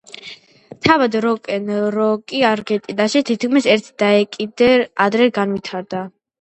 [0.87, 6.07] თავად როკ-ენ-როლი არგენტინაში თითქმის ერთი დეკადით ადრე განვითარდა.